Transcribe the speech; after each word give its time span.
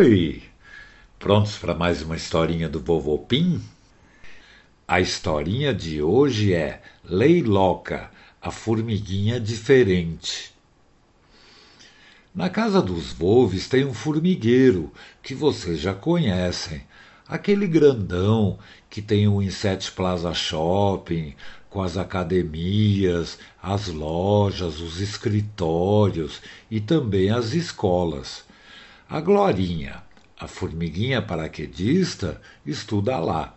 Oi! 0.00 0.42
Prontos 1.18 1.58
para 1.58 1.74
mais 1.74 2.00
uma 2.00 2.16
historinha 2.16 2.70
do 2.70 2.80
Vovô 2.80 3.18
Pim? 3.18 3.60
A 4.88 4.98
historinha 4.98 5.74
de 5.74 6.00
hoje 6.00 6.54
é 6.54 6.80
Leiloca, 7.04 8.10
a 8.40 8.50
formiguinha 8.50 9.38
diferente. 9.38 10.54
Na 12.34 12.48
casa 12.48 12.80
dos 12.80 13.12
Volves 13.12 13.68
tem 13.68 13.84
um 13.84 13.92
formigueiro 13.92 14.90
que 15.22 15.34
vocês 15.34 15.78
já 15.78 15.92
conhecem. 15.92 16.80
Aquele 17.28 17.66
grandão 17.66 18.58
que 18.88 19.02
tem 19.02 19.28
o 19.28 19.42
Inset 19.42 19.92
Plaza 19.92 20.32
Shopping, 20.32 21.34
com 21.68 21.82
as 21.82 21.98
academias, 21.98 23.38
as 23.62 23.88
lojas, 23.88 24.80
os 24.80 24.98
escritórios 24.98 26.40
e 26.70 26.80
também 26.80 27.28
as 27.28 27.52
escolas. 27.52 28.48
A 29.12 29.20
Glorinha, 29.20 30.04
a 30.38 30.46
formiguinha 30.46 31.20
paraquedista, 31.20 32.40
estuda 32.64 33.18
lá. 33.18 33.56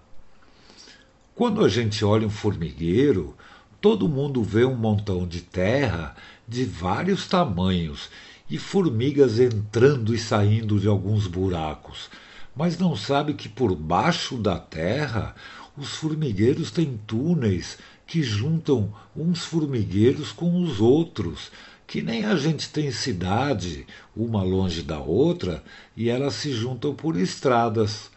Quando 1.35 1.63
a 1.63 1.70
gente 1.70 2.03
olha 2.03 2.25
um 2.25 2.31
formigueiro, 2.31 3.38
todo 3.80 4.09
mundo 4.09 4.41
vê 4.41 4.66
um 4.66 4.73
montão 4.75 5.27
de 5.27 5.41
terra 5.41 6.16
de 6.47 6.66
vários 6.66 7.27
tamanhos 7.27 8.09
e 8.49 8.58
formigas 8.58 9.39
entrando 9.39 10.16
e 10.16 10.17
saindo 10.17 10.80
de 10.80 10.88
alguns 10.88 11.27
buracos, 11.27 12.09
mas 12.55 12.80
não 12.80 12.95
sabe 12.95 13.35
que 13.35 13.47
por 13.47 13.75
baixo 13.75 14.38
da 14.38 14.58
terra 14.58 15.35
os 15.77 15.89
formigueiros 15.89 16.72
têm 16.72 16.99
túneis 17.05 17.77
que 18.08 18.23
juntam 18.23 18.91
uns 19.16 19.45
formigueiros 19.45 20.31
com 20.31 20.63
os 20.63 20.80
outros, 20.81 21.52
que 21.86 22.02
nem 22.02 22.26
a 22.26 22.36
gente 22.36 22.70
tem 22.70 22.92
cidade, 22.92 23.86
uma 24.16 24.42
longe 24.42 24.81
da 24.81 25.00
outra, 25.00 25.64
e 25.95 26.09
elas 26.09 26.34
se 26.36 26.52
juntam 26.52 26.94
por 26.95 27.17
estradas. 27.17 28.09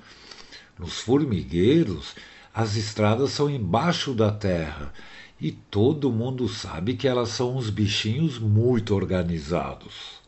Nos 0.78 1.00
formigueiros, 1.00 2.14
as 2.54 2.76
estradas 2.76 3.32
são 3.32 3.50
embaixo 3.50 4.14
da 4.14 4.30
terra, 4.30 4.92
e 5.40 5.52
todo 5.52 6.12
mundo 6.12 6.48
sabe 6.48 6.94
que 6.94 7.06
elas 7.06 7.28
são 7.30 7.56
uns 7.56 7.68
bichinhos 7.68 8.38
muito 8.38 8.94
organizados. 8.94 10.20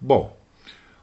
Bom, 0.00 0.36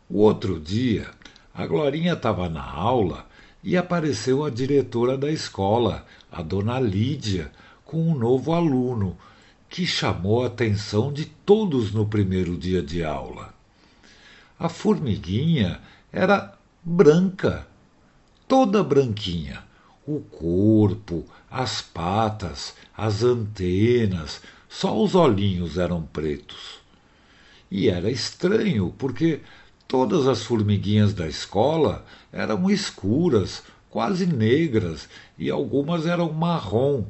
o 0.09 0.20
outro 0.20 0.59
dia, 0.59 1.12
a 1.54 1.68
Glorinha 1.68 2.14
estava 2.14 2.48
na 2.48 2.64
aula 2.64 3.28
e 3.62 3.76
apareceu 3.76 4.46
a 4.46 4.50
diretora 4.50 5.18
da 5.18 5.30
escola, 5.30 6.06
a 6.31 6.42
dona 6.42 6.80
Lídia, 6.80 7.52
com 7.84 8.09
um 8.09 8.18
novo 8.18 8.54
aluno, 8.54 9.18
que 9.70 9.86
chamou 9.86 10.44
a 10.44 10.48
atenção 10.48 11.12
de 11.12 11.26
todos 11.26 11.92
no 11.92 12.06
primeiro 12.06 12.58
dia 12.58 12.82
de 12.82 13.04
aula. 13.04 13.54
A 14.59 14.70
formiguinha 14.70 15.80
era 16.12 16.54
branca, 16.84 17.68
toda 18.48 18.84
branquinha. 18.84 19.64
O 20.06 20.22
corpo, 20.22 21.26
as 21.52 21.82
patas, 21.82 22.74
as 22.96 23.24
antenas, 23.24 24.42
só 24.70 24.98
os 24.98 25.16
olhinhos 25.16 25.78
eram 25.78 26.02
pretos. 26.02 26.80
E 27.70 27.90
era 27.90 28.09
estranho, 28.09 28.94
porque 28.98 29.42
Todas 29.88 30.28
as 30.28 30.44
formiguinhas 30.44 31.14
da 31.14 31.28
escola 31.28 32.06
eram 32.34 32.70
escuras, 32.70 33.64
quase 33.90 34.26
negras, 34.26 35.08
e 35.38 35.50
algumas 35.50 36.06
eram 36.06 36.34
marrom, 36.34 37.06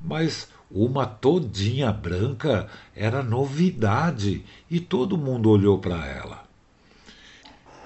mas 0.00 0.48
uma 0.74 1.06
todinha 1.06 1.92
branca 1.92 2.68
era 2.96 3.22
novidade 3.22 4.44
e 4.68 4.80
todo 4.80 5.16
mundo 5.16 5.48
olhou 5.48 5.78
para 5.78 6.04
ela. 6.04 6.42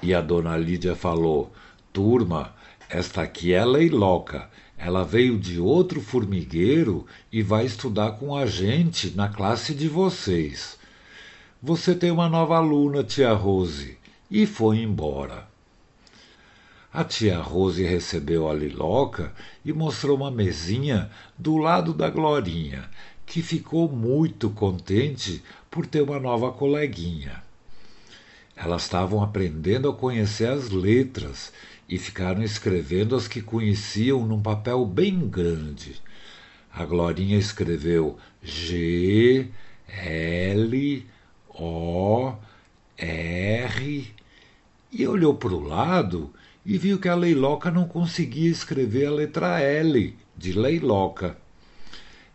E 0.02 0.14
a 0.14 0.22
dona 0.22 0.56
Lídia 0.56 0.96
falou: 0.96 1.52
Turma, 1.92 2.54
esta 2.88 3.20
aqui 3.20 3.52
é 3.52 3.62
Leiloca. 3.62 4.48
Ela 4.78 5.04
veio 5.04 5.36
de 5.36 5.60
outro 5.60 6.00
formigueiro 6.00 7.04
e 7.30 7.42
vai 7.42 7.66
estudar 7.66 8.12
com 8.12 8.34
a 8.34 8.46
gente 8.46 9.10
na 9.10 9.28
classe 9.28 9.74
de 9.74 9.88
vocês. 9.88 10.78
Você 11.60 11.94
tem 11.94 12.12
uma 12.12 12.28
nova 12.28 12.56
aluna, 12.56 13.02
tia 13.02 13.32
Rose 13.32 13.98
e 14.30 14.46
foi 14.46 14.78
embora. 14.78 15.48
A 16.92 17.04
tia 17.04 17.38
Rose 17.38 17.82
recebeu 17.82 18.48
a 18.48 18.54
Liloca 18.54 19.34
e 19.62 19.74
mostrou 19.74 20.16
uma 20.16 20.30
mesinha 20.30 21.10
do 21.36 21.58
lado 21.58 21.92
da 21.92 22.08
Glorinha, 22.08 22.88
que 23.26 23.42
ficou 23.42 23.90
muito 23.90 24.48
contente 24.48 25.42
por 25.70 25.86
ter 25.86 26.00
uma 26.00 26.18
nova 26.18 26.50
coleguinha. 26.50 27.42
Elas 28.56 28.84
estavam 28.84 29.22
aprendendo 29.22 29.90
a 29.90 29.94
conhecer 29.94 30.48
as 30.48 30.70
letras 30.70 31.52
e 31.86 31.98
ficaram 31.98 32.42
escrevendo 32.42 33.14
as 33.14 33.28
que 33.28 33.42
conheciam 33.42 34.26
num 34.26 34.40
papel 34.40 34.86
bem 34.86 35.28
grande. 35.28 36.00
A 36.72 36.86
Glorinha 36.86 37.36
escreveu 37.36 38.16
G, 38.42 39.48
L, 39.86 41.06
O, 41.50 42.32
R, 42.96 44.14
e 44.90 45.06
olhou 45.06 45.34
para 45.34 45.52
o 45.52 45.60
lado 45.60 46.32
e 46.64 46.76
viu 46.76 46.98
que 46.98 47.08
a 47.08 47.14
Leiloca 47.14 47.70
não 47.70 47.86
conseguia 47.86 48.50
escrever 48.50 49.06
a 49.06 49.10
letra 49.10 49.60
L 49.60 50.16
de 50.36 50.52
Leiloca. 50.52 51.36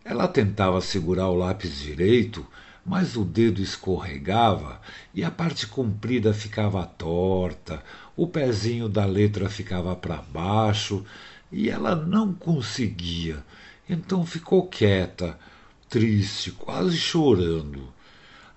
Ela 0.04 0.28
tentava 0.28 0.80
segurar 0.80 1.28
o 1.28 1.36
lápis 1.36 1.80
direito, 1.80 2.46
mas 2.84 3.16
o 3.16 3.24
dedo 3.24 3.62
escorregava 3.62 4.80
e 5.14 5.24
a 5.24 5.30
parte 5.30 5.66
comprida 5.66 6.34
ficava 6.34 6.84
torta, 6.84 7.82
o 8.16 8.26
pezinho 8.26 8.88
da 8.88 9.06
letra 9.06 9.48
ficava 9.48 9.96
para 9.96 10.16
baixo 10.16 11.04
e 11.50 11.70
ela 11.70 11.94
não 11.94 12.32
conseguia. 12.34 13.42
Então 13.88 14.26
ficou 14.26 14.66
quieta, 14.66 15.38
triste, 15.88 16.50
quase 16.50 16.96
chorando. 16.96 17.88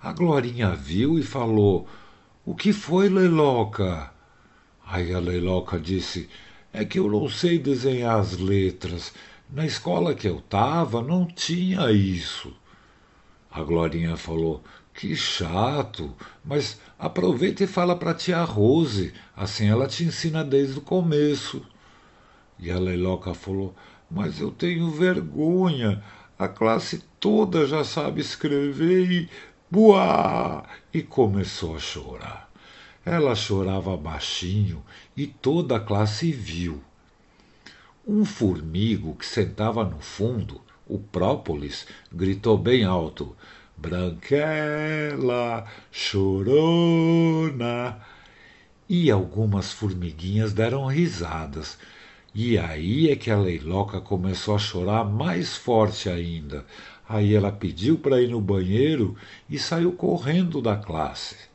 A 0.02 0.12
Glorinha 0.12 0.74
viu 0.74 1.18
e 1.18 1.22
falou: 1.22 1.88
o 2.44 2.54
que 2.54 2.72
foi, 2.72 3.08
Leiloca? 3.08 4.10
Aí 4.90 5.12
a 5.12 5.18
Leiloca 5.18 5.78
disse: 5.78 6.30
É 6.72 6.82
que 6.82 6.98
eu 6.98 7.10
não 7.10 7.28
sei 7.28 7.58
desenhar 7.58 8.18
as 8.18 8.38
letras. 8.38 9.12
Na 9.50 9.66
escola 9.66 10.14
que 10.14 10.26
eu 10.26 10.38
estava 10.38 11.02
não 11.02 11.26
tinha 11.26 11.92
isso. 11.92 12.54
A 13.50 13.62
Glorinha 13.62 14.16
falou: 14.16 14.64
Que 14.94 15.14
chato, 15.14 16.14
mas 16.42 16.80
aproveita 16.98 17.64
e 17.64 17.66
fala 17.66 17.94
para 17.94 18.14
tia 18.14 18.42
Rose, 18.42 19.12
assim 19.36 19.68
ela 19.68 19.86
te 19.86 20.04
ensina 20.04 20.42
desde 20.42 20.78
o 20.78 20.82
começo. 20.82 21.62
E 22.58 22.70
a 22.70 22.78
Leiloca 22.78 23.34
falou: 23.34 23.74
Mas 24.10 24.40
eu 24.40 24.50
tenho 24.50 24.90
vergonha, 24.90 26.02
a 26.38 26.48
classe 26.48 27.04
toda 27.20 27.66
já 27.66 27.84
sabe 27.84 28.22
escrever 28.22 29.10
e 29.10 29.28
Buá! 29.70 30.64
E 30.94 31.02
começou 31.02 31.76
a 31.76 31.78
chorar. 31.78 32.47
Ela 33.10 33.34
chorava 33.34 33.96
baixinho 33.96 34.84
e 35.16 35.26
toda 35.26 35.76
a 35.76 35.80
classe 35.80 36.30
viu. 36.30 36.78
Um 38.06 38.22
formigo 38.22 39.14
que 39.14 39.24
sentava 39.24 39.82
no 39.82 39.98
fundo, 39.98 40.60
o 40.86 40.98
própolis, 40.98 41.86
gritou 42.12 42.58
bem 42.58 42.84
alto: 42.84 43.34
Branquela, 43.74 45.64
chorona. 45.90 47.98
E 48.86 49.10
algumas 49.10 49.72
formiguinhas 49.72 50.52
deram 50.52 50.84
risadas. 50.84 51.78
E 52.34 52.58
aí 52.58 53.10
é 53.10 53.16
que 53.16 53.30
a 53.30 53.38
Leiloca 53.38 54.02
começou 54.02 54.54
a 54.54 54.58
chorar 54.58 55.02
mais 55.02 55.56
forte 55.56 56.10
ainda, 56.10 56.62
Aí 57.08 57.34
ela 57.34 57.50
pediu 57.50 57.96
para 57.96 58.20
ir 58.20 58.28
no 58.28 58.38
banheiro 58.38 59.16
e 59.48 59.58
saiu 59.58 59.92
correndo 59.92 60.60
da 60.60 60.76
classe. 60.76 61.47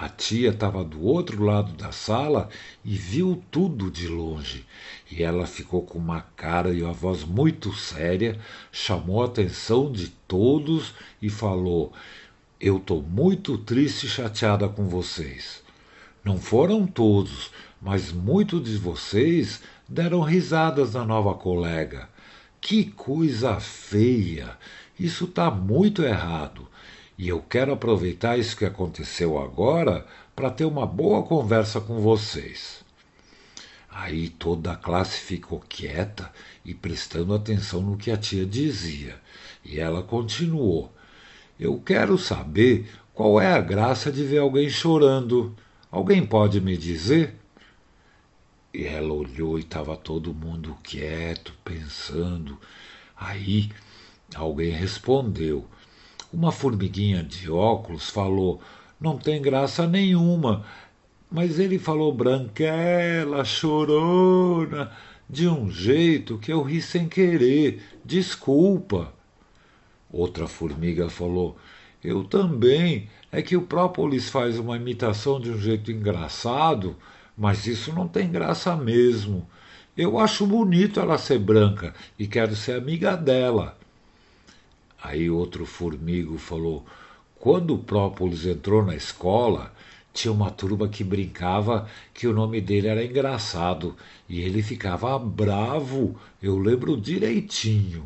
A 0.00 0.08
tia 0.08 0.50
estava 0.50 0.84
do 0.84 1.02
outro 1.02 1.42
lado 1.42 1.72
da 1.72 1.90
sala 1.90 2.48
e 2.84 2.94
viu 2.94 3.42
tudo 3.50 3.90
de 3.90 4.06
longe. 4.06 4.64
E 5.10 5.24
ela 5.24 5.44
ficou 5.44 5.82
com 5.82 5.98
uma 5.98 6.20
cara 6.20 6.72
e 6.72 6.84
uma 6.84 6.92
voz 6.92 7.24
muito 7.24 7.74
séria, 7.74 8.38
chamou 8.70 9.20
a 9.20 9.26
atenção 9.26 9.90
de 9.90 10.06
todos 10.28 10.94
e 11.20 11.28
falou: 11.28 11.92
Eu 12.60 12.76
estou 12.76 13.02
muito 13.02 13.58
triste 13.58 14.06
e 14.06 14.08
chateada 14.08 14.68
com 14.68 14.86
vocês. 14.86 15.64
Não 16.22 16.38
foram 16.38 16.86
todos, 16.86 17.50
mas 17.82 18.12
muitos 18.12 18.62
de 18.62 18.76
vocês 18.76 19.60
deram 19.88 20.20
risadas 20.20 20.94
na 20.94 21.04
nova 21.04 21.34
colega. 21.34 22.08
Que 22.60 22.84
coisa 22.84 23.58
feia! 23.58 24.56
Isso 24.96 25.24
está 25.24 25.50
muito 25.50 26.04
errado. 26.04 26.68
E 27.18 27.28
eu 27.28 27.42
quero 27.42 27.72
aproveitar 27.72 28.38
isso 28.38 28.56
que 28.56 28.64
aconteceu 28.64 29.38
agora 29.38 30.06
para 30.36 30.50
ter 30.50 30.64
uma 30.64 30.86
boa 30.86 31.24
conversa 31.24 31.80
com 31.80 32.00
vocês. 32.00 32.84
Aí 33.90 34.28
toda 34.28 34.72
a 34.72 34.76
classe 34.76 35.18
ficou 35.18 35.58
quieta 35.58 36.32
e 36.64 36.72
prestando 36.72 37.34
atenção 37.34 37.82
no 37.82 37.96
que 37.96 38.12
a 38.12 38.16
tia 38.16 38.46
dizia. 38.46 39.20
E 39.64 39.80
ela 39.80 40.00
continuou: 40.00 40.92
Eu 41.58 41.80
quero 41.80 42.16
saber 42.16 42.88
qual 43.12 43.40
é 43.40 43.52
a 43.52 43.60
graça 43.60 44.12
de 44.12 44.22
ver 44.22 44.38
alguém 44.38 44.70
chorando. 44.70 45.56
Alguém 45.90 46.24
pode 46.24 46.60
me 46.60 46.76
dizer? 46.76 47.34
E 48.72 48.84
ela 48.84 49.12
olhou 49.12 49.58
e 49.58 49.62
estava 49.62 49.96
todo 49.96 50.32
mundo 50.32 50.76
quieto, 50.84 51.52
pensando. 51.64 52.56
Aí 53.16 53.72
alguém 54.36 54.70
respondeu. 54.70 55.66
Uma 56.30 56.52
formiguinha 56.52 57.22
de 57.22 57.50
óculos 57.50 58.10
falou: 58.10 58.60
Não 59.00 59.16
tem 59.16 59.40
graça 59.40 59.86
nenhuma. 59.86 60.64
Mas 61.30 61.58
ele 61.58 61.78
falou 61.78 62.12
branquela, 62.12 63.44
chorona, 63.44 64.90
de 65.28 65.48
um 65.48 65.70
jeito 65.70 66.38
que 66.38 66.52
eu 66.52 66.62
ri 66.62 66.82
sem 66.82 67.08
querer. 67.08 67.82
Desculpa. 68.04 69.12
Outra 70.10 70.46
formiga 70.46 71.08
falou: 71.08 71.56
Eu 72.04 72.24
também. 72.24 73.08
É 73.30 73.40
que 73.42 73.56
o 73.56 73.62
própolis 73.62 74.28
faz 74.28 74.58
uma 74.58 74.76
imitação 74.76 75.38
de 75.38 75.50
um 75.50 75.58
jeito 75.58 75.92
engraçado, 75.92 76.96
mas 77.36 77.66
isso 77.66 77.92
não 77.92 78.08
tem 78.08 78.30
graça 78.30 78.74
mesmo. 78.74 79.46
Eu 79.96 80.18
acho 80.18 80.46
bonito 80.46 81.00
ela 81.00 81.18
ser 81.18 81.38
branca 81.38 81.94
e 82.18 82.26
quero 82.26 82.56
ser 82.56 82.72
amiga 82.72 83.16
dela. 83.16 83.77
Aí 85.02 85.30
outro 85.30 85.64
formigo 85.64 86.38
falou: 86.38 86.84
quando 87.38 87.74
o 87.74 87.78
própolis 87.78 88.44
entrou 88.46 88.84
na 88.84 88.96
escola, 88.96 89.72
tinha 90.12 90.32
uma 90.32 90.50
turma 90.50 90.88
que 90.88 91.04
brincava 91.04 91.88
que 92.12 92.26
o 92.26 92.32
nome 92.32 92.60
dele 92.60 92.88
era 92.88 93.04
engraçado 93.04 93.94
e 94.28 94.40
ele 94.40 94.62
ficava 94.62 95.16
bravo, 95.18 96.18
eu 96.42 96.58
lembro 96.58 97.00
direitinho. 97.00 98.04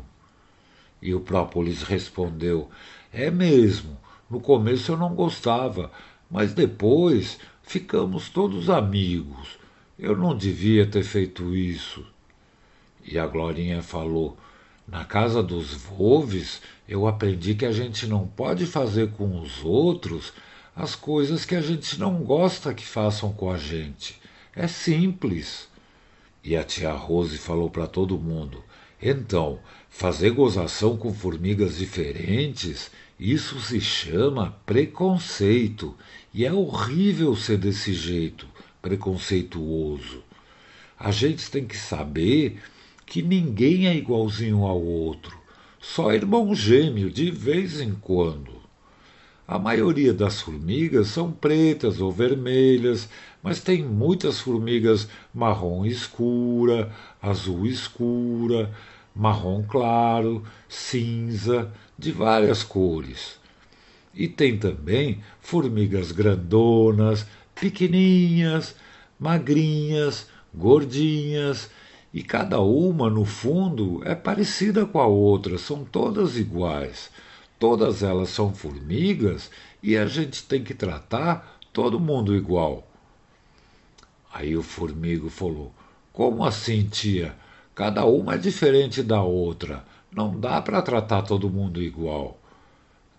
E 1.01 1.13
o 1.13 1.19
própolis 1.19 1.81
respondeu: 1.81 2.69
É 3.11 3.31
mesmo, 3.31 3.97
no 4.29 4.39
começo 4.39 4.91
eu 4.91 4.97
não 4.97 5.15
gostava, 5.15 5.91
mas 6.29 6.53
depois 6.53 7.39
ficamos 7.63 8.29
todos 8.29 8.69
amigos. 8.69 9.57
Eu 9.97 10.15
não 10.15 10.35
devia 10.35 10.85
ter 10.85 11.03
feito 11.03 11.55
isso. 11.55 12.05
E 13.03 13.17
a 13.17 13.25
Glorinha 13.25 13.81
falou: 13.81 14.37
Na 14.87 15.05
casa 15.05 15.41
dos 15.41 15.73
Volves, 15.73 16.61
eu 16.87 17.07
aprendi 17.07 17.55
que 17.55 17.65
a 17.65 17.71
gente 17.71 18.05
não 18.07 18.27
pode 18.27 18.65
fazer 18.65 19.11
com 19.11 19.39
os 19.39 19.63
outros 19.63 20.33
as 20.75 20.95
coisas 20.95 21.45
que 21.45 21.55
a 21.55 21.61
gente 21.61 21.99
não 21.99 22.23
gosta 22.23 22.73
que 22.73 22.85
façam 22.85 23.31
com 23.31 23.49
a 23.49 23.57
gente. 23.57 24.19
É 24.55 24.67
simples. 24.67 25.67
E 26.43 26.57
a 26.57 26.63
tia 26.63 26.91
Rose 26.91 27.37
falou 27.37 27.69
para 27.69 27.87
todo 27.87 28.19
mundo: 28.19 28.63
Então, 29.01 29.59
fazer 29.89 30.31
gozação 30.31 30.97
com 30.97 31.13
formigas 31.13 31.77
diferentes 31.77 32.91
isso 33.19 33.61
se 33.61 33.79
chama 33.79 34.57
preconceito. 34.65 35.95
E 36.33 36.45
é 36.45 36.51
horrível 36.51 37.35
ser 37.35 37.57
desse 37.57 37.93
jeito, 37.93 38.47
preconceituoso. 38.81 40.23
A 40.99 41.11
gente 41.11 41.49
tem 41.49 41.65
que 41.65 41.77
saber 41.77 42.61
que 43.05 43.21
ninguém 43.21 43.87
é 43.87 43.95
igualzinho 43.95 44.63
ao 44.63 44.81
outro, 44.81 45.37
só 45.79 46.13
irmão 46.13 46.55
gêmeo 46.55 47.09
de 47.09 47.29
vez 47.29 47.81
em 47.81 47.93
quando. 47.93 48.53
A 49.45 49.59
maioria 49.59 50.13
das 50.13 50.39
formigas 50.39 51.07
são 51.07 51.31
pretas 51.31 51.99
ou 51.99 52.11
vermelhas, 52.11 53.09
mas 53.41 53.59
tem 53.59 53.83
muitas 53.83 54.39
formigas 54.39 55.07
marrom 55.33 55.85
escura, 55.85 56.91
azul 57.21 57.67
escura, 57.67 58.73
marrom 59.13 59.61
claro, 59.63 60.43
cinza, 60.69 61.71
de 61.99 62.11
várias 62.11 62.63
cores. 62.63 63.37
E 64.13 64.27
tem 64.27 64.57
também 64.57 65.19
formigas 65.41 66.11
grandonas, 66.11 67.25
pequeninhas, 67.53 68.75
magrinhas, 69.19 70.27
gordinhas, 70.53 71.69
e 72.13 72.21
cada 72.21 72.61
uma, 72.61 73.09
no 73.09 73.25
fundo, 73.25 74.01
é 74.05 74.13
parecida 74.13 74.85
com 74.85 74.99
a 74.99 75.07
outra, 75.07 75.57
são 75.57 75.83
todas 75.83 76.37
iguais. 76.37 77.09
Todas 77.57 78.03
elas 78.03 78.29
são 78.29 78.53
formigas 78.53 79.49
e 79.81 79.97
a 79.97 80.05
gente 80.05 80.43
tem 80.43 80.63
que 80.63 80.73
tratar 80.73 81.57
todo 81.71 81.99
mundo 81.99 82.35
igual. 82.35 82.87
Aí 84.31 84.55
o 84.55 84.61
formigo 84.61 85.29
falou: 85.29 85.73
Como 86.11 86.45
assim, 86.45 86.87
tia? 86.87 87.35
Cada 87.73 88.05
uma 88.05 88.35
é 88.35 88.37
diferente 88.37 89.01
da 89.01 89.23
outra. 89.23 89.83
Não 90.11 90.39
dá 90.39 90.61
para 90.61 90.81
tratar 90.81 91.23
todo 91.23 91.49
mundo 91.49 91.81
igual. 91.81 92.39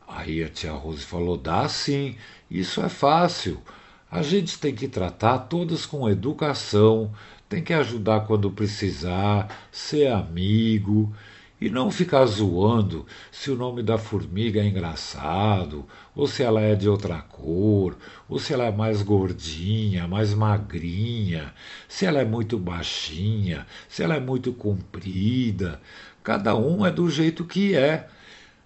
Aí 0.06 0.44
a 0.44 0.48
tia 0.48 0.72
Rose 0.72 1.02
falou: 1.02 1.36
dá 1.36 1.68
sim, 1.68 2.16
isso 2.48 2.80
é 2.80 2.88
fácil. 2.88 3.60
A 4.10 4.22
gente 4.22 4.58
tem 4.58 4.74
que 4.74 4.86
tratar 4.86 5.38
todas 5.40 5.86
com 5.86 6.08
educação, 6.08 7.12
tem 7.48 7.62
que 7.62 7.72
ajudar 7.72 8.20
quando 8.20 8.50
precisar, 8.50 9.48
ser 9.72 10.08
amigo 10.08 11.12
e 11.60 11.70
não 11.70 11.90
ficar 11.90 12.26
zoando 12.26 13.06
se 13.32 13.50
o 13.50 13.56
nome 13.56 13.82
da 13.82 13.96
formiga 13.96 14.60
é 14.60 14.66
engraçado, 14.66 15.86
ou 16.14 16.26
se 16.26 16.42
ela 16.42 16.60
é 16.60 16.74
de 16.74 16.88
outra 16.88 17.20
cor, 17.22 17.96
ou 18.28 18.38
se 18.38 18.52
ela 18.52 18.64
é 18.64 18.72
mais 18.72 19.02
gordinha, 19.02 20.06
mais 20.06 20.34
magrinha, 20.34 21.52
se 21.88 22.06
ela 22.06 22.20
é 22.20 22.24
muito 22.24 22.58
baixinha, 22.58 23.66
se 23.88 24.02
ela 24.02 24.16
é 24.16 24.20
muito 24.20 24.52
comprida. 24.52 25.80
Cada 26.22 26.54
um 26.54 26.84
é 26.84 26.90
do 26.90 27.08
jeito 27.08 27.44
que 27.44 27.74
é. 27.74 28.08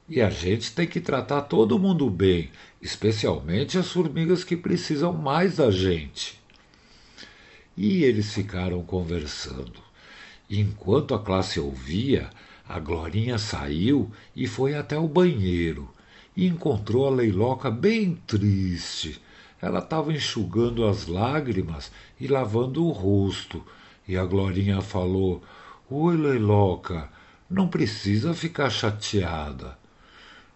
E 0.09 0.23
a 0.23 0.31
gente 0.31 0.73
tem 0.73 0.87
que 0.87 1.01
tratar 1.01 1.43
todo 1.43 1.79
mundo 1.79 2.09
bem, 2.09 2.51
especialmente 2.81 3.77
as 3.77 3.93
formigas 3.93 4.43
que 4.43 4.57
precisam 4.57 5.13
mais 5.13 5.57
da 5.57 5.71
gente. 5.71 6.41
E 7.77 8.03
eles 8.05 8.33
ficaram 8.33 8.83
conversando. 8.83 9.81
Enquanto 10.49 11.15
a 11.15 11.23
classe 11.23 11.61
ouvia, 11.61 12.31
a 12.67 12.79
Glorinha 12.81 13.37
saiu 13.37 14.11
e 14.35 14.47
foi 14.47 14.75
até 14.75 14.99
o 14.99 15.07
banheiro 15.07 15.91
e 16.37 16.47
encontrou 16.47 17.07
a 17.07 17.11
Leiloca 17.11 17.71
bem 17.71 18.15
triste. 18.27 19.21
Ela 19.61 19.81
estava 19.81 20.13
enxugando 20.13 20.87
as 20.87 21.07
lágrimas 21.07 21.93
e 22.19 22.27
lavando 22.29 22.85
o 22.85 22.91
rosto. 22.91 23.63
E 24.07 24.17
a 24.17 24.25
Glorinha 24.25 24.81
falou: 24.81 25.43
Oi, 25.91 26.17
Leiloca, 26.17 27.11
não 27.51 27.69
precisa 27.69 28.33
ficar 28.35 28.71
chateada. 28.71 29.78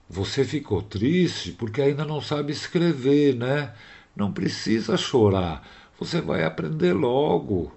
Você 0.09 0.45
ficou 0.45 0.83
triste 0.83 1.53
porque 1.53 1.81
ainda 1.83 2.05
não 2.05 2.21
sabe 2.21 2.53
escrever, 2.53 3.35
né? 3.35 3.73
Não 4.15 4.33
precisa 4.33 4.97
chorar. 4.97 5.67
Você 5.99 6.21
vai 6.21 6.45
aprender 6.45 6.93
logo. 6.93 7.73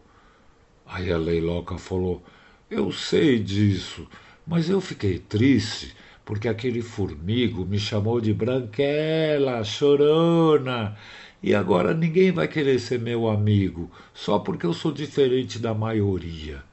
Aí 0.86 1.12
a 1.12 1.18
Leiloca 1.18 1.78
falou: 1.78 2.24
Eu 2.70 2.92
sei 2.92 3.40
disso, 3.40 4.08
mas 4.46 4.70
eu 4.70 4.82
fiquei 4.82 5.20
triste 5.20 5.96
porque 6.26 6.48
aquele 6.48 6.82
formigo 6.82 7.66
me 7.66 7.80
chamou 7.80 8.20
de 8.20 8.34
branquela, 8.34 9.64
chorona. 9.64 10.98
E 11.42 11.54
agora 11.54 11.94
ninguém 11.94 12.32
vai 12.32 12.48
querer 12.48 12.80
ser 12.80 13.00
meu 13.00 13.30
amigo, 13.30 13.92
só 14.14 14.40
porque 14.40 14.66
eu 14.66 14.74
sou 14.74 14.92
diferente 14.92 15.60
da 15.60 15.74
maioria. 15.74 16.64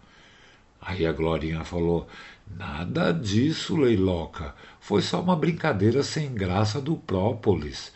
Aí 0.80 1.06
a 1.06 1.12
Glorinha 1.12 1.64
falou: 1.64 2.09
Nada 2.56 3.12
disso, 3.12 3.76
Leiloca. 3.76 4.54
Foi 4.80 5.02
só 5.02 5.21
uma 5.21 5.37
brincadeira 5.37 6.02
sem 6.02 6.32
graça 6.32 6.80
do 6.80 6.97
própolis. 6.97 7.92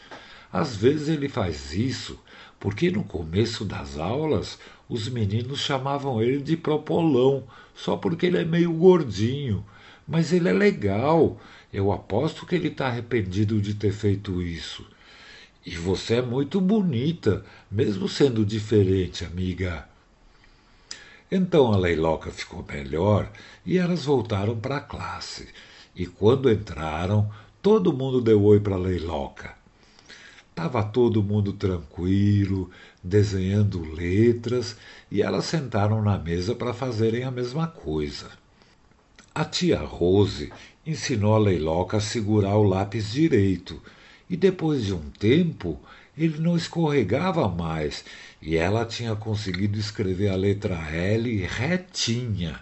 Às 0.53 0.77
vezes 0.77 1.09
ele 1.09 1.29
faz 1.29 1.73
isso 1.73 2.19
porque 2.59 2.91
no 2.91 3.05
começo 3.05 3.65
das 3.65 3.99
aulas 3.99 4.59
os 4.89 5.09
meninos 5.09 5.61
chamavam 5.61 6.23
ele 6.23 6.41
de 6.41 6.57
propolão, 6.57 7.45
só 7.75 7.97
porque 7.97 8.27
ele 8.27 8.39
é 8.39 8.45
meio 8.45 8.73
gordinho. 8.73 9.65
Mas 10.07 10.33
ele 10.33 10.49
é 10.49 10.53
legal. 10.53 11.41
Eu 11.73 11.93
aposto 11.93 12.47
que 12.47 12.55
ele 12.55 12.69
está 12.69 12.87
arrependido 12.87 13.61
de 13.61 13.75
ter 13.75 13.93
feito 13.93 14.41
isso. 14.41 14.87
E 15.65 15.77
você 15.77 16.17
é 16.17 16.23
muito 16.23 16.61
bonita, 16.61 17.45
mesmo 17.71 18.09
sendo 18.09 18.45
diferente, 18.45 19.25
amiga. 19.25 19.87
Então 21.30 21.73
a 21.73 21.76
Leiloca 21.76 22.30
ficou 22.30 22.64
melhor 22.68 23.30
e 23.64 23.78
elas 23.78 24.04
voltaram 24.04 24.56
para 24.56 24.76
a 24.76 24.80
classe. 24.80 25.49
E 25.95 26.06
quando 26.06 26.50
entraram, 26.50 27.28
todo 27.61 27.92
mundo 27.92 28.21
deu 28.21 28.42
oi 28.45 28.61
para 28.61 28.76
a 28.76 28.78
Leiloca. 28.78 29.54
Tava 30.54 30.83
todo 30.83 31.23
mundo 31.23 31.52
tranquilo, 31.52 32.71
desenhando 33.02 33.83
letras, 33.92 34.76
e 35.11 35.21
elas 35.21 35.45
sentaram 35.45 36.00
na 36.00 36.16
mesa 36.16 36.54
para 36.54 36.73
fazerem 36.73 37.25
a 37.25 37.30
mesma 37.30 37.66
coisa. 37.66 38.30
A 39.35 39.45
tia 39.45 39.80
Rose 39.80 40.50
ensinou 40.87 41.35
a 41.35 41.38
Leiloca 41.38 41.99
a 41.99 42.00
segurar 42.00 42.56
o 42.56 42.62
lápis 42.62 43.12
direito, 43.12 43.83
e 44.30 44.37
depois 44.37 44.85
de 44.85 44.95
um 44.95 45.11
tempo 45.11 45.78
ele 46.17 46.39
não 46.39 46.57
escorregava 46.57 47.49
mais, 47.49 48.05
e 48.41 48.57
ela 48.57 48.85
tinha 48.85 49.15
conseguido 49.15 49.79
escrever 49.79 50.29
a 50.29 50.37
letra 50.37 50.75
L 50.91 51.47
retinha, 51.47 52.61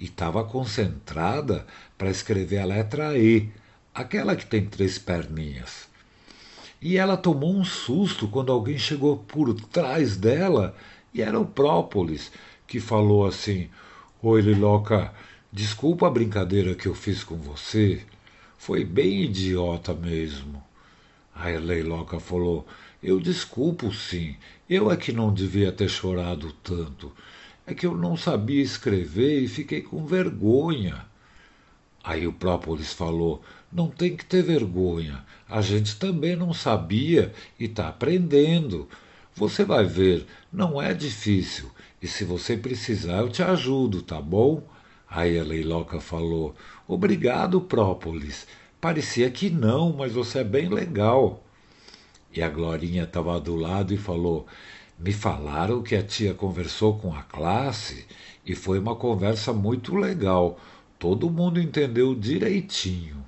e 0.00 0.04
estava 0.06 0.44
concentrada 0.44 1.66
para 1.98 2.10
escrever 2.10 2.58
a 2.58 2.64
letra 2.64 3.16
E, 3.18 3.50
aquela 3.94 4.34
que 4.36 4.46
tem 4.46 4.64
três 4.66 4.98
perninhas. 4.98 5.88
e 6.82 6.98
ela 6.98 7.16
tomou 7.16 7.54
um 7.56 7.64
susto 7.64 8.28
quando 8.28 8.52
alguém 8.52 8.76
chegou 8.76 9.16
por 9.16 9.54
trás 9.54 10.16
dela 10.16 10.76
e 11.14 11.22
era 11.22 11.38
o 11.40 11.46
Própolis, 11.46 12.30
que 12.66 12.80
falou 12.80 13.26
assim: 13.26 13.70
Oi, 14.22 14.40
Liloca, 14.42 15.12
desculpa 15.52 16.06
a 16.06 16.10
brincadeira 16.10 16.74
que 16.74 16.86
eu 16.86 16.94
fiz 16.94 17.22
com 17.24 17.36
você. 17.36 18.02
Foi 18.58 18.84
bem 18.84 19.22
idiota 19.22 19.94
mesmo. 19.94 20.62
Aí 21.34 21.56
a 21.56 21.60
Leiloca 21.60 22.18
falou: 22.20 22.66
Eu 23.06 23.20
desculpo 23.20 23.92
sim, 23.92 24.34
eu 24.68 24.90
é 24.90 24.96
que 24.96 25.12
não 25.12 25.30
devia 25.30 25.70
ter 25.70 25.90
chorado 25.90 26.50
tanto. 26.62 27.12
É 27.66 27.74
que 27.74 27.84
eu 27.84 27.94
não 27.94 28.16
sabia 28.16 28.62
escrever 28.62 29.42
e 29.42 29.46
fiquei 29.46 29.82
com 29.82 30.06
vergonha. 30.06 31.04
Aí 32.02 32.26
o 32.26 32.32
Própolis 32.32 32.94
falou: 32.94 33.42
Não 33.70 33.88
tem 33.88 34.16
que 34.16 34.24
ter 34.24 34.42
vergonha. 34.42 35.22
A 35.46 35.60
gente 35.60 35.96
também 35.96 36.34
não 36.34 36.54
sabia 36.54 37.30
e 37.60 37.66
está 37.66 37.88
aprendendo. 37.88 38.88
Você 39.34 39.66
vai 39.66 39.84
ver, 39.84 40.26
não 40.50 40.80
é 40.80 40.94
difícil. 40.94 41.70
E 42.00 42.08
se 42.08 42.24
você 42.24 42.56
precisar, 42.56 43.18
eu 43.18 43.28
te 43.28 43.42
ajudo, 43.42 44.00
tá 44.00 44.18
bom? 44.18 44.66
Aí 45.06 45.38
a 45.38 45.44
Leiloca 45.44 46.00
falou: 46.00 46.54
Obrigado, 46.88 47.60
Própolis. 47.60 48.46
Parecia 48.80 49.30
que 49.30 49.50
não, 49.50 49.92
mas 49.92 50.12
você 50.12 50.38
é 50.38 50.44
bem 50.44 50.70
legal. 50.70 51.43
E 52.34 52.42
a 52.42 52.48
Glorinha 52.48 53.04
estava 53.04 53.38
do 53.40 53.54
lado 53.54 53.94
e 53.94 53.96
falou: 53.96 54.46
Me 54.98 55.12
falaram 55.12 55.82
que 55.82 55.94
a 55.94 56.02
tia 56.02 56.34
conversou 56.34 56.98
com 56.98 57.14
a 57.14 57.22
classe 57.22 58.06
e 58.44 58.54
foi 58.54 58.78
uma 58.78 58.96
conversa 58.96 59.52
muito 59.52 59.94
legal 59.96 60.58
todo 61.04 61.28
mundo 61.28 61.60
entendeu 61.60 62.14
direitinho. 62.14 63.22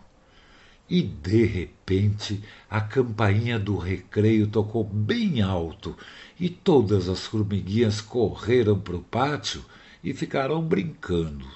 E 0.88 1.02
de 1.02 1.44
repente 1.44 2.42
a 2.70 2.80
campainha 2.80 3.58
do 3.58 3.76
recreio 3.76 4.46
tocou 4.46 4.82
bem 4.82 5.42
alto 5.42 5.94
e 6.40 6.48
todas 6.48 7.06
as 7.06 7.26
formiguinhas 7.26 8.00
correram 8.00 8.80
para 8.80 8.96
o 8.96 9.02
pátio 9.02 9.62
e 10.02 10.14
ficaram 10.14 10.62
brincando. 10.62 11.46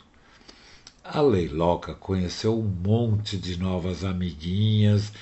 A 1.02 1.22
Leiloca 1.22 1.94
conheceu 1.94 2.58
um 2.58 2.68
monte 2.68 3.38
de 3.38 3.58
novas 3.58 4.04
amiguinhas, 4.04 5.12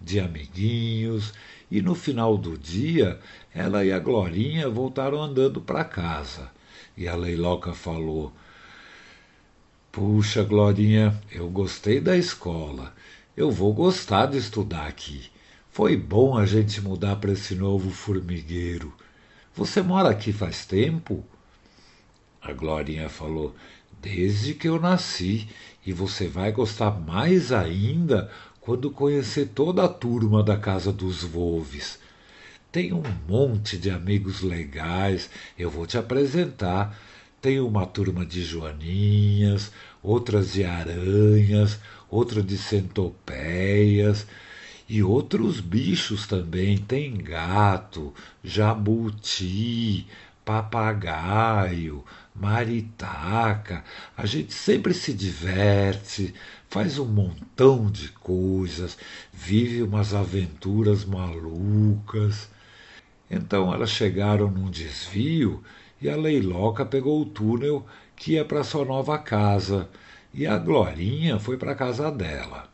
de 0.00 0.20
amiguinhos, 0.20 1.32
e 1.70 1.82
no 1.82 1.94
final 1.94 2.36
do 2.36 2.56
dia 2.56 3.18
ela 3.54 3.84
e 3.84 3.92
a 3.92 3.98
Glorinha 3.98 4.68
voltaram 4.68 5.22
andando 5.22 5.60
para 5.60 5.84
casa. 5.84 6.50
E 6.96 7.08
a 7.08 7.14
Leiloca 7.14 7.72
falou: 7.72 8.32
Puxa, 9.90 10.42
Glorinha, 10.42 11.18
eu 11.32 11.48
gostei 11.48 12.00
da 12.00 12.16
escola. 12.16 12.94
Eu 13.36 13.50
vou 13.50 13.72
gostar 13.72 14.26
de 14.26 14.38
estudar 14.38 14.86
aqui. 14.86 15.30
Foi 15.70 15.96
bom 15.96 16.38
a 16.38 16.46
gente 16.46 16.80
mudar 16.80 17.16
para 17.16 17.32
esse 17.32 17.54
novo 17.54 17.90
formigueiro. 17.90 18.94
Você 19.54 19.82
mora 19.82 20.10
aqui 20.10 20.32
faz 20.32 20.64
tempo? 20.64 21.24
A 22.40 22.52
Glorinha 22.52 23.08
falou: 23.08 23.54
Desde 24.00 24.54
que 24.54 24.68
eu 24.68 24.80
nasci, 24.80 25.48
e 25.84 25.92
você 25.92 26.28
vai 26.28 26.52
gostar 26.52 26.90
mais 26.90 27.52
ainda 27.52 28.30
quando 28.66 28.90
conhecer 28.90 29.50
toda 29.54 29.84
a 29.84 29.88
turma 29.88 30.42
da 30.42 30.56
Casa 30.56 30.92
dos 30.92 31.22
Volves. 31.22 32.00
Tem 32.72 32.92
um 32.92 33.04
monte 33.28 33.78
de 33.78 33.88
amigos 33.88 34.40
legais, 34.40 35.30
eu 35.56 35.70
vou 35.70 35.86
te 35.86 35.96
apresentar. 35.96 36.98
Tem 37.40 37.60
uma 37.60 37.86
turma 37.86 38.26
de 38.26 38.42
joaninhas, 38.42 39.70
outras 40.02 40.54
de 40.54 40.64
aranhas, 40.64 41.78
outra 42.10 42.42
de 42.42 42.58
centopeias 42.58 44.26
e 44.88 45.00
outros 45.00 45.60
bichos 45.60 46.26
também. 46.26 46.76
Tem 46.76 47.16
gato, 47.16 48.12
jabuti, 48.42 50.08
papagaio, 50.46 52.04
maritaca. 52.32 53.82
A 54.16 54.24
gente 54.24 54.54
sempre 54.54 54.94
se 54.94 55.12
diverte, 55.12 56.32
faz 56.68 57.00
um 57.00 57.04
montão 57.04 57.90
de 57.90 58.10
coisas, 58.10 58.96
vive 59.32 59.82
umas 59.82 60.14
aventuras 60.14 61.04
malucas. 61.04 62.48
Então 63.28 63.74
elas 63.74 63.90
chegaram 63.90 64.48
num 64.48 64.70
desvio 64.70 65.64
e 66.00 66.08
a 66.08 66.14
Leiloca 66.14 66.86
pegou 66.86 67.20
o 67.20 67.26
túnel 67.26 67.84
que 68.14 68.34
ia 68.34 68.44
para 68.44 68.62
sua 68.62 68.84
nova 68.84 69.18
casa 69.18 69.90
e 70.32 70.46
a 70.46 70.56
Glorinha 70.56 71.40
foi 71.40 71.56
para 71.56 71.72
a 71.72 71.76
casa 71.76 72.08
dela. 72.08 72.70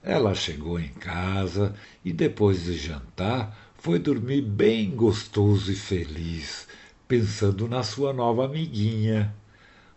Ela 0.00 0.32
chegou 0.32 0.78
em 0.78 0.88
casa 0.88 1.74
e 2.04 2.12
depois 2.12 2.62
de 2.62 2.78
jantar 2.78 3.72
foi 3.78 3.98
dormir 3.98 4.42
bem 4.42 4.90
gostoso 4.90 5.72
e 5.72 5.74
feliz, 5.74 6.68
pensando 7.10 7.66
na 7.66 7.82
sua 7.82 8.12
nova 8.12 8.44
amiguinha. 8.44 9.34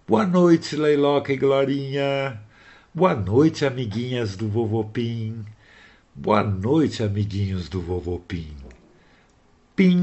Boa 0.08 0.26
noite, 0.26 0.76
Leiloca 0.76 1.32
e 1.32 1.38
Glorinha. 1.38 2.42
Boa 2.92 3.14
noite, 3.14 3.68
amiguinhas 3.68 4.36
do 4.36 4.50
Vovô 4.50 4.84
Pim. 4.84 5.46
Boa 6.16 6.44
noite, 6.44 7.04
amiguinhos 7.04 7.70
do 7.70 7.80
Vovô 7.80 8.18
Pim. 8.18 8.56
Pim. 9.76 10.00